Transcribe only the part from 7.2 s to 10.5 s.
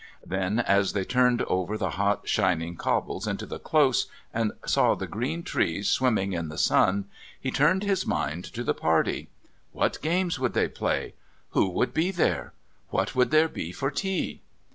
he turned his mind to the party. What games